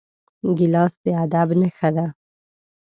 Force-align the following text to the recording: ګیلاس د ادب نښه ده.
ګیلاس 0.57 0.93
د 1.03 1.05
ادب 1.23 1.49
نښه 1.59 1.89
ده. 1.95 2.05